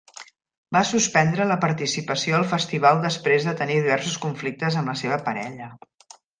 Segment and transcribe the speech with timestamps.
[0.77, 5.73] Va suspendre la participació al festival després de tenir diversos conflictes amb la seva parella.